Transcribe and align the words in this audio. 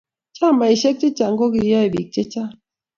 chameshek 0.37 0.95
chechang 1.01 1.35
kogiyae 1.39 1.87
biik 1.93 2.09
chechang 2.13 2.53